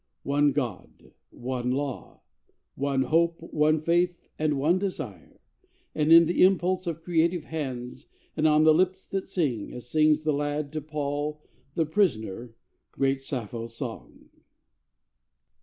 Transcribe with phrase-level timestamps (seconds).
[0.23, 2.23] One God, One Law,
[2.73, 5.39] one Hope, one Faith, and one Desire,
[5.95, 10.23] Are in the impulse of creative hands, And on the lips that sing as sings
[10.23, 11.39] the lad To Paul
[11.75, 12.55] the prisoner,
[12.91, 14.29] great Sappho's song!